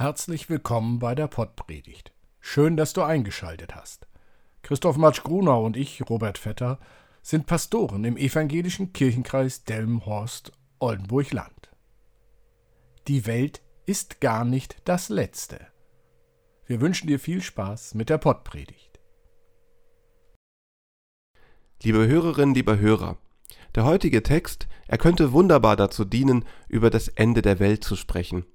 [0.00, 2.14] Herzlich willkommen bei der Pottpredigt.
[2.40, 4.06] Schön, dass du eingeschaltet hast.
[4.62, 6.78] Christoph Matsch-Grunau und ich, Robert Vetter,
[7.20, 11.68] sind Pastoren im evangelischen Kirchenkreis Delmenhorst-Oldenburg-Land.
[13.08, 15.66] Die Welt ist gar nicht das Letzte.
[16.64, 19.00] Wir wünschen dir viel Spaß mit der Pottpredigt.
[21.82, 23.18] Liebe Hörerinnen, lieber Hörer,
[23.74, 28.46] der heutige Text, er könnte wunderbar dazu dienen, über das Ende der Welt zu sprechen–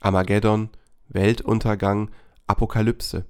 [0.00, 0.70] Armageddon,
[1.08, 2.10] Weltuntergang,
[2.46, 3.26] Apokalypse.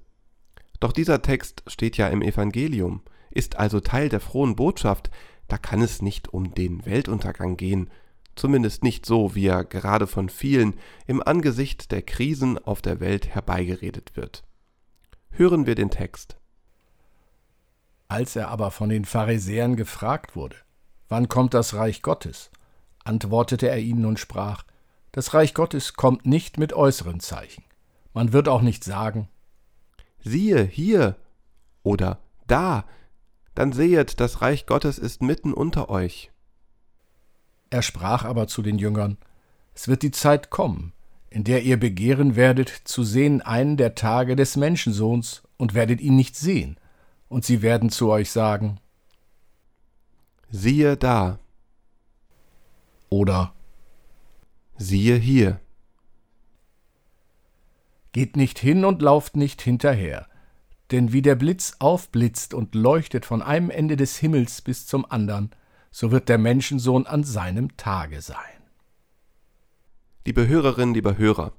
[0.79, 5.09] Doch dieser Text steht ja im Evangelium, ist also Teil der frohen Botschaft,
[5.47, 7.89] da kann es nicht um den Weltuntergang gehen,
[8.35, 10.75] zumindest nicht so, wie er gerade von vielen
[11.07, 14.43] im Angesicht der Krisen auf der Welt herbeigeredet wird.
[15.31, 16.37] Hören wir den Text.
[18.07, 20.55] Als er aber von den Pharisäern gefragt wurde,
[21.09, 22.51] wann kommt das Reich Gottes,
[23.03, 24.63] antwortete er ihnen und sprach,
[25.17, 27.63] das Reich Gottes kommt nicht mit äußeren Zeichen.
[28.13, 29.27] Man wird auch nicht sagen,
[30.19, 31.15] siehe hier
[31.81, 32.85] oder da,
[33.55, 36.29] dann sehet, das Reich Gottes ist mitten unter euch.
[37.71, 39.17] Er sprach aber zu den Jüngern,
[39.73, 40.93] es wird die Zeit kommen,
[41.31, 46.15] in der ihr begehren werdet zu sehen einen der Tage des Menschensohns und werdet ihn
[46.15, 46.79] nicht sehen,
[47.27, 48.79] und sie werden zu euch sagen,
[50.51, 51.39] siehe da.
[53.09, 53.55] Oder
[54.77, 55.59] siehe hier.
[58.11, 60.27] Geht nicht hin und lauft nicht hinterher,
[60.91, 65.51] denn wie der Blitz aufblitzt und leuchtet von einem Ende des Himmels bis zum andern,
[65.91, 68.37] so wird der Menschensohn an seinem Tage sein.
[70.25, 71.53] Liebe Hörerinnen, lieber Hörer,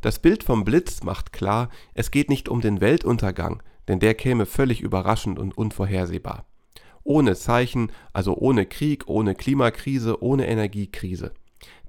[0.00, 4.46] das Bild vom Blitz macht klar, es geht nicht um den Weltuntergang, denn der käme
[4.46, 6.46] völlig überraschend und unvorhersehbar.
[7.02, 11.32] Ohne Zeichen, also ohne Krieg, ohne Klimakrise, ohne Energiekrise.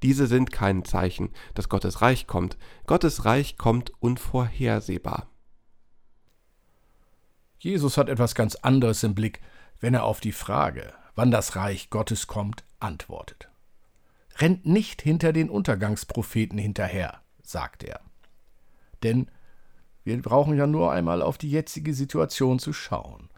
[0.03, 2.57] Diese sind kein Zeichen, dass Gottes Reich kommt.
[2.87, 5.27] Gottes Reich kommt unvorhersehbar.
[7.59, 9.39] Jesus hat etwas ganz anderes im Blick,
[9.79, 13.49] wenn er auf die Frage, wann das Reich Gottes kommt, antwortet.
[14.37, 17.99] Rennt nicht hinter den Untergangspropheten hinterher, sagt er.
[19.03, 19.29] Denn
[20.03, 23.29] wir brauchen ja nur einmal auf die jetzige Situation zu schauen.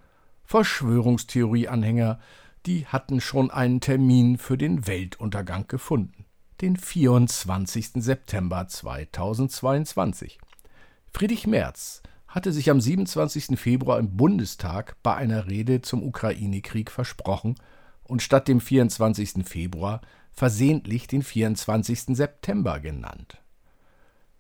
[0.46, 2.20] Verschwörungstheorie-Anhänger,
[2.66, 6.23] die hatten schon einen Termin für den Weltuntergang gefunden
[6.64, 7.90] den 24.
[7.96, 10.40] September 2022.
[11.12, 13.60] Friedrich Merz hatte sich am 27.
[13.60, 17.56] Februar im Bundestag bei einer Rede zum Ukraine-Krieg versprochen
[18.06, 19.46] und statt dem 24.
[19.46, 20.00] Februar
[20.32, 22.16] versehentlich den 24.
[22.16, 23.42] September genannt.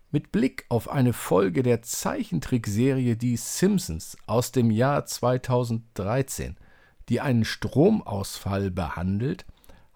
[0.09, 6.56] Mit Blick auf eine Folge der Zeichentrickserie Die Simpsons aus dem Jahr 2013,
[7.09, 9.45] die einen Stromausfall behandelt,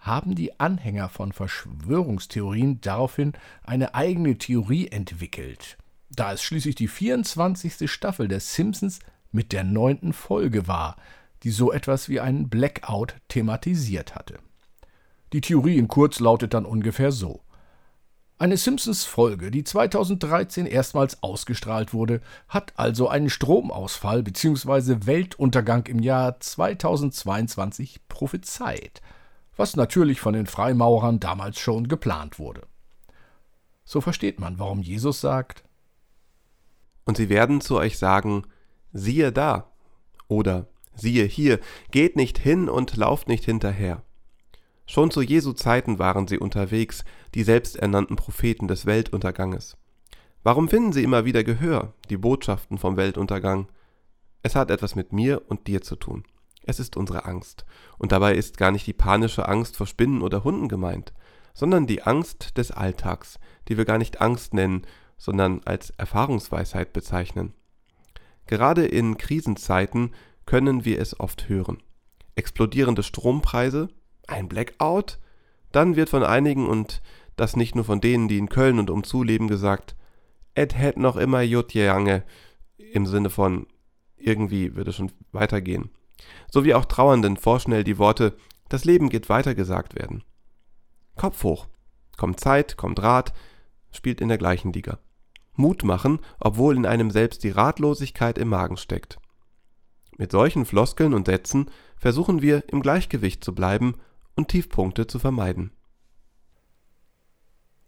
[0.08, 5.78] haben die Anhänger von Verschwörungstheorien daraufhin eine eigene Theorie entwickelt,
[6.10, 7.92] da es schließlich die 24.
[7.92, 9.00] Staffel der Simpsons
[9.32, 10.96] mit der neunten Folge war,
[11.44, 14.40] die so etwas wie einen Blackout thematisiert hatte.
[15.34, 17.42] Die Theorie in kurz lautet dann ungefähr so.
[18.40, 25.06] Eine Simpsons-Folge, die 2013 erstmals ausgestrahlt wurde, hat also einen Stromausfall bzw.
[25.06, 29.02] Weltuntergang im Jahr 2022 prophezeit–
[29.58, 32.62] was natürlich von den Freimaurern damals schon geplant wurde.
[33.84, 35.64] So versteht man, warum Jesus sagt,
[37.06, 38.44] Und sie werden zu euch sagen,
[38.92, 39.72] siehe da
[40.28, 41.60] oder siehe hier,
[41.92, 44.04] geht nicht hin und lauft nicht hinterher.
[44.86, 47.04] Schon zu Jesu Zeiten waren sie unterwegs,
[47.34, 49.78] die selbsternannten Propheten des Weltunterganges.
[50.44, 53.68] Warum finden sie immer wieder Gehör, die Botschaften vom Weltuntergang?
[54.44, 56.24] Es hat etwas mit mir und dir zu tun.
[56.68, 57.66] Es ist unsere Angst.
[57.98, 61.14] Und dabei ist gar nicht die panische Angst vor Spinnen oder Hunden gemeint,
[61.54, 64.86] sondern die Angst des Alltags, die wir gar nicht Angst nennen,
[65.18, 67.54] sondern als Erfahrungsweisheit bezeichnen.
[68.48, 70.12] Gerade in Krisenzeiten
[70.46, 71.82] können wir es oft hören.
[72.36, 73.88] Explodierende Strompreise,
[74.28, 75.20] ein Blackout,
[75.72, 77.02] dann wird von einigen und
[77.38, 79.96] das nicht nur von denen, die in Köln und umzu leben, gesagt,
[80.54, 82.24] et hätt noch immer jut jange,
[82.78, 83.68] im Sinne von
[84.18, 85.92] irgendwie würde es schon weitergehen
[86.52, 88.38] sowie auch Trauernden vorschnell die Worte
[88.70, 90.24] Das Leben geht weiter gesagt werden.
[91.16, 91.68] Kopf hoch.
[92.18, 93.34] Kommt Zeit, kommt Rat,
[93.92, 95.00] spielt in der gleichen Liga.
[95.56, 99.18] Mut machen, obwohl in einem selbst die Ratlosigkeit im Magen steckt.
[100.18, 103.96] Mit solchen Floskeln und Sätzen versuchen wir im Gleichgewicht zu bleiben
[104.36, 105.72] und Tiefpunkte zu vermeiden.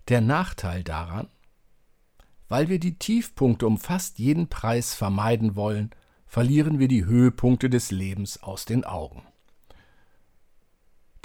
[0.07, 1.27] Der Nachteil daran,
[2.47, 5.91] weil wir die Tiefpunkte um fast jeden Preis vermeiden wollen,
[6.29, 9.23] verlieren wir die Höhepunkte des Lebens aus den Augen.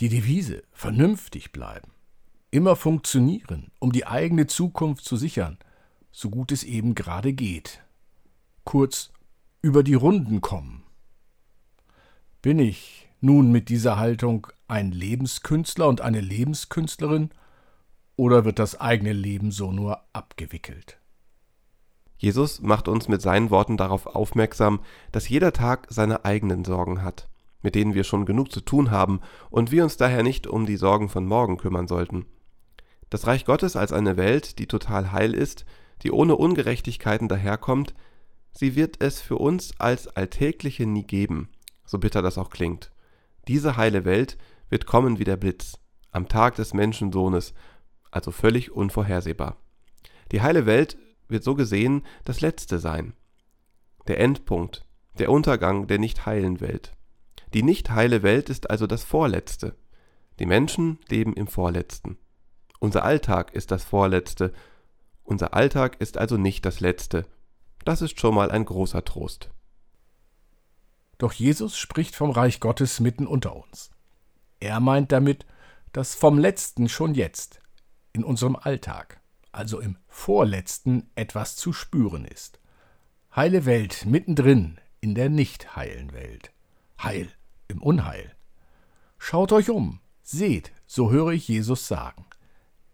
[0.00, 1.92] Die Devise vernünftig bleiben,
[2.50, 5.58] immer funktionieren, um die eigene Zukunft zu sichern,
[6.10, 7.84] so gut es eben gerade geht.
[8.64, 9.12] Kurz
[9.60, 10.84] über die Runden kommen.
[12.40, 17.30] Bin ich nun mit dieser Haltung ein Lebenskünstler und eine Lebenskünstlerin,
[18.16, 20.98] oder wird das eigene Leben so nur abgewickelt?
[22.16, 24.80] Jesus macht uns mit seinen Worten darauf aufmerksam,
[25.12, 27.28] dass jeder Tag seine eigenen Sorgen hat,
[27.62, 29.20] mit denen wir schon genug zu tun haben
[29.50, 32.26] und wir uns daher nicht um die Sorgen von morgen kümmern sollten.
[33.10, 35.64] Das Reich Gottes als eine Welt, die total heil ist,
[36.02, 37.94] die ohne Ungerechtigkeiten daherkommt,
[38.52, 41.48] sie wird es für uns als Alltägliche nie geben,
[41.84, 42.90] so bitter das auch klingt.
[43.48, 44.38] Diese heile Welt
[44.70, 45.78] wird kommen wie der Blitz,
[46.10, 47.54] am Tag des Menschensohnes,
[48.10, 49.56] also völlig unvorhersehbar.
[50.32, 50.96] Die heile Welt
[51.28, 53.14] wird so gesehen das Letzte sein.
[54.06, 54.86] Der Endpunkt,
[55.18, 56.92] der Untergang der nicht heilen Welt.
[57.54, 59.76] Die nicht heile Welt ist also das Vorletzte.
[60.38, 62.18] Die Menschen leben im Vorletzten.
[62.80, 64.52] Unser Alltag ist das Vorletzte.
[65.22, 67.26] Unser Alltag ist also nicht das Letzte.
[67.84, 69.50] Das ist schon mal ein großer Trost.
[71.18, 73.90] Doch Jesus spricht vom Reich Gottes mitten unter uns.
[74.58, 75.46] Er meint damit,
[75.92, 77.60] dass vom Letzten schon jetzt,
[78.12, 79.20] in unserem Alltag,
[79.54, 82.60] also im Vorletzten, etwas zu spüren ist.
[83.34, 86.52] Heile Welt mittendrin in der nicht heilen Welt.
[87.02, 87.28] Heil
[87.68, 88.32] im Unheil.
[89.18, 92.26] Schaut euch um, seht, so höre ich Jesus sagen.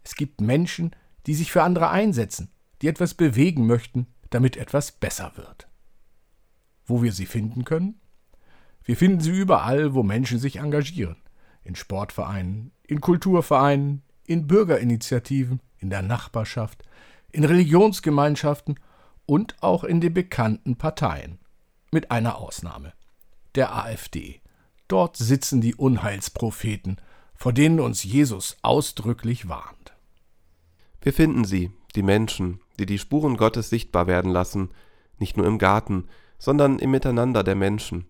[0.03, 5.33] Es gibt Menschen, die sich für andere einsetzen, die etwas bewegen möchten, damit etwas besser
[5.35, 5.67] wird.
[6.85, 7.99] Wo wir sie finden können?
[8.83, 11.17] Wir finden sie überall, wo Menschen sich engagieren.
[11.63, 16.83] In Sportvereinen, in Kulturvereinen, in Bürgerinitiativen, in der Nachbarschaft,
[17.31, 18.79] in Religionsgemeinschaften
[19.25, 21.39] und auch in den bekannten Parteien.
[21.91, 22.93] Mit einer Ausnahme.
[23.55, 24.41] Der AfD.
[24.87, 26.97] Dort sitzen die Unheilspropheten,
[27.35, 29.93] vor denen uns Jesus ausdrücklich warnt.
[31.01, 34.69] Wir finden sie, die Menschen, die die Spuren Gottes sichtbar werden lassen,
[35.17, 36.07] nicht nur im Garten,
[36.37, 38.05] sondern im Miteinander der Menschen.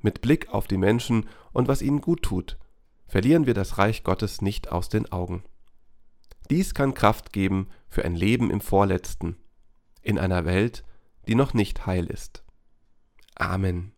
[0.00, 2.58] Mit Blick auf die Menschen und was ihnen gut tut,
[3.06, 5.44] verlieren wir das Reich Gottes nicht aus den Augen.
[6.50, 9.36] Dies kann Kraft geben für ein Leben im Vorletzten,
[10.02, 10.84] in einer Welt,
[11.26, 12.44] die noch nicht heil ist.
[13.34, 13.92] Amen.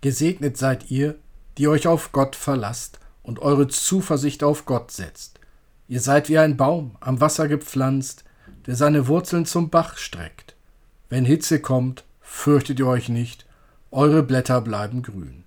[0.00, 1.18] Gesegnet seid ihr,
[1.58, 5.40] die euch auf Gott verlasst und eure Zuversicht auf Gott setzt.
[5.88, 8.24] Ihr seid wie ein Baum am Wasser gepflanzt,
[8.66, 10.56] der seine Wurzeln zum Bach streckt.
[11.08, 13.46] Wenn Hitze kommt, fürchtet ihr euch nicht,
[13.90, 15.44] eure Blätter bleiben grün.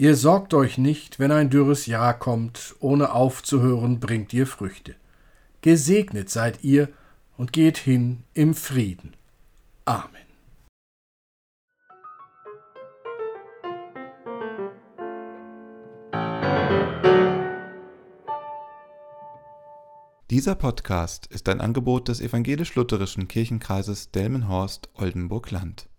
[0.00, 4.94] Ihr sorgt euch nicht, wenn ein dürres Jahr kommt, ohne aufzuhören bringt ihr Früchte.
[5.60, 6.88] Gesegnet seid ihr
[7.36, 9.12] und geht hin im Frieden.
[9.84, 10.08] Amen.
[20.30, 25.89] Dieser Podcast ist ein Angebot des evangelisch-lutherischen Kirchenkreises Delmenhorst-Oldenburg-Land.